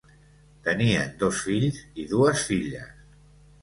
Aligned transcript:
Tenien 0.67 1.13
dos 1.25 1.43
fills 1.51 1.79
i 2.05 2.09
dues 2.17 2.51
filles. 2.51 3.03